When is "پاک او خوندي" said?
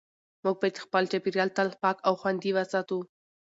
1.81-2.51